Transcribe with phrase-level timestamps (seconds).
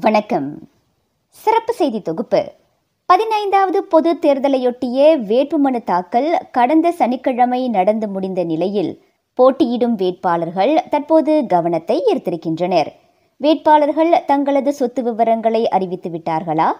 [0.00, 0.68] வணக்கம்.
[1.28, 2.52] சிறப்பு செய்தி தொகுப்பு.
[3.06, 9.02] பதினைந்தாவது பொது தேர்தலையொட்டிய வேட்புமனு தாக்கல் கடந்த சனிக்கிழமை நடந்து முடிந்த நிலையில்
[9.34, 12.86] போட்டியிடும் வேட்பாளர்கள் தற்போது கவனத்தை ஈர்த்திருக்கின்றனர்.
[13.36, 16.72] வேட்பாளர்கள் தங்களது சொத்து விவரங்களை அறிவித்து விட்டார்களா?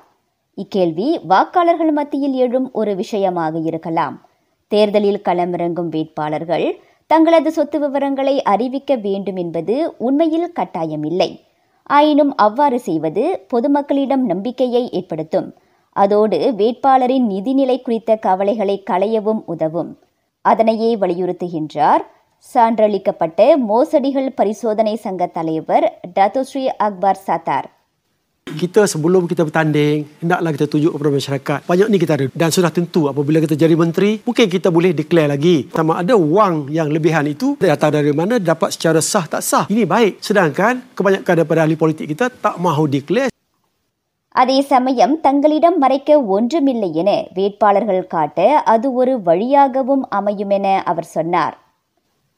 [0.54, 4.28] இக்கேள்வி வாக்காளர்கள் மத்தியில் எழும் ஒரு விஷயமாக இருக்கலாம்.
[4.68, 11.43] தேர்தலில் களமிறங்கும் வேட்பாளர்கள் தங்களது சொத்து விவரங்களை அறிவிக்க வேண்டும் என்பது உண்மையில் கட்டாயமில்லை.
[11.86, 15.54] ஆயினும் அவ்வாறு செய்வது பொதுமக்களிடம் நம்பிக்கையை ஏற்படுத்தும்.
[15.90, 19.98] அதோடு வேட்பாளரின் நிதிநிலை குறித்த கவலைகளை களையவும் உதவும்.
[20.42, 22.04] அதனையே வலியுறுத்துகின்றார்.
[22.54, 27.83] சான்றளிக்கப்பட்ட மோசடிகள் பரிசோதனை சங்க தலைவர் Datuk Seri Akbar Sattar.
[28.53, 31.59] Kita sebelum kita bertanding, hendaklah kita tunjuk kepada masyarakat.
[31.69, 32.25] Banyak ni kita ada.
[32.33, 35.69] Dan sudah tentu apabila kita jadi menteri, mungkin kita boleh declare lagi.
[35.69, 39.69] Sama ada wang yang lebihan itu datang dari mana, dapat secara sah tak sah.
[39.69, 40.17] Ini baik.
[40.17, 43.29] Sedangkan kebanyakan daripada ahli politik kita tak mahu declare.
[44.31, 51.55] அதே சமயம் தங்களிடம் மறைக்க ஒன்றுமில்லை என வேட்பாளர்கள் காட்ட அது ஒரு வழியாகவும் அமையும் என அவர் சொன்னார்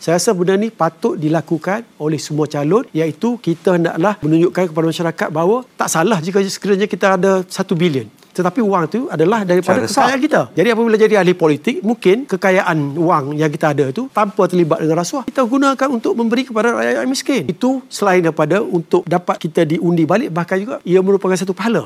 [0.02, 5.28] Saya rasa benda ni patut dilakukan oleh semua calon iaitu kita hendaklah menunjukkan kepada masyarakat
[5.30, 8.10] bahawa tak salah jika sekiranya kita ada satu bilion.
[8.34, 10.02] Tetapi wang itu adalah daripada Secara sah.
[10.10, 10.42] kekayaan kita.
[10.58, 14.98] Jadi apabila jadi ahli politik, mungkin kekayaan wang yang kita ada itu tanpa terlibat dengan
[15.04, 17.44] rasuah, kita gunakan untuk memberi kepada rakyat yang miskin.
[17.46, 21.86] Itu selain daripada untuk dapat kita diundi balik, bahkan juga ia merupakan satu pahala.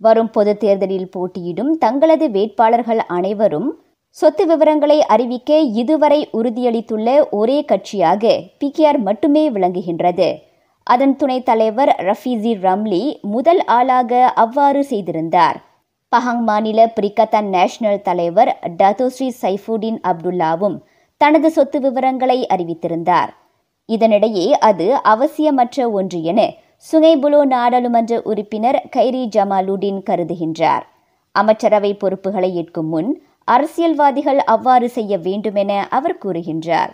[0.00, 3.70] வரும் பொது தேர்தலில் போட்டியிடும் தங்களது வேட்பாளர்கள் அனைவரும்
[4.17, 8.23] சொத்து விவரங்களை அறிவிக்க இதுவரை உறுதியளித்துள்ள ஒரே கட்சியாக
[8.59, 10.27] பிகேஆர் மட்டுமே விளங்குகின்றது.
[10.83, 15.57] அதன் துணைத் தலைவர் ரஃபீசி ரம்லி முதல் ஆளாக அவ்வாறு செய்திருந்தார்.
[16.11, 20.77] பஹாங் மாநில பிரிகத்தான் நேஷனல் தலைவர் டத்தோஸ்ரீ சைஃபுடின் அப்துல்லாவும்
[21.17, 23.33] தனது சொத்து விவரங்களை அறிவித்திருந்தார்.
[23.89, 26.41] இதனிடையே அது அவசியமற்ற ஒன்று என
[26.91, 30.83] சுங்கைபுலோ நாடாளுமன்ற உறுப்பினர் கைரி ஜமாலுடீன் கருதுகின்றார்.
[31.35, 33.11] அமைச்சரவை பொறுப்புகளை ஏற்கும் முன்
[33.47, 36.91] அரசியல்வாதிகள் அவ்வாறு செய்ய வேண்டுமென அவர் கூறுகின்றார்.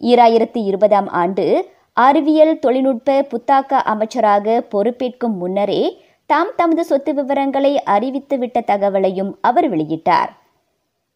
[0.00, 1.44] ஈராயிரத்தி இருபதாம் ஆண்டு
[1.92, 5.82] அறிவியல் தொழில்நுட்ப புத்தாக்க அமைச்சராக பொறுப்பேற்கும் முன்னரே
[6.30, 10.30] தாம் தமது சொத்து விவரங்களை அறிவித்துவிட்ட தகவலையும் அவர் வெளியிட்டார்.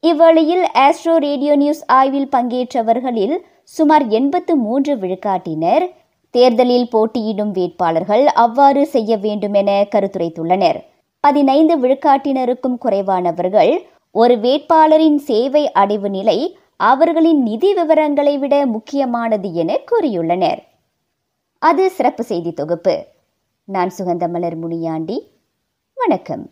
[0.00, 5.84] இவ்வழியில் ஆஸ்ட்ரோ ரேடியோ நியூஸ் ஆய்வில் பங்கேற்றவர்களில் சுமார் எண்பத்து மூன்று விழுக்காட்டினர்
[6.34, 10.78] தேர்தலில் போட்டியிடும் வேட்பாளர்கள் அவ்வாறு செய்ய வேண்டுமென கருத்துரைத்துள்ளனர்.
[11.20, 13.72] பதினைந்து விழுக்காட்டினருக்கும் குறைவானவர்கள்
[14.16, 20.60] ஒரு வேட்பாளரின் சேவை அடைவு நிலை அவர்களின் நிதி விவரங்களை விட முக்கியமானது என கூறியுள்ளனர்.
[21.58, 23.06] அது சிறப்பு செய்தி தொகுப்பு.
[23.64, 25.16] நான் சுகந்தமலர் முனியாண்டி.
[25.94, 26.42] வணக்கம்.